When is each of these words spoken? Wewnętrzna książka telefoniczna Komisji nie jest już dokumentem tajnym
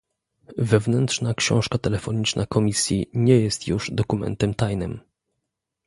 Wewnętrzna 0.57 1.33
książka 1.33 1.77
telefoniczna 1.77 2.45
Komisji 2.45 3.07
nie 3.13 3.33
jest 3.33 3.67
już 3.67 3.91
dokumentem 3.91 4.53
tajnym 4.53 4.99